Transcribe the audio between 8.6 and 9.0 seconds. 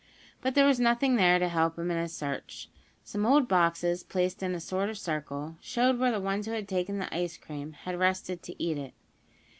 eat it.